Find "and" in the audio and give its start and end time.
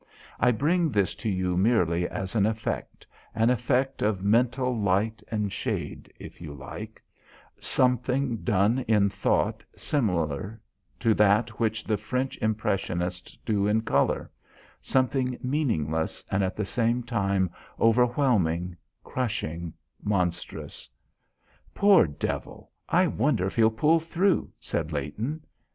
5.27-5.53, 16.31-16.43